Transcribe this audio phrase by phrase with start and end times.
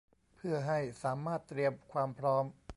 [0.35, 2.43] เพื่อให้สามารถเตรียมความพร้อม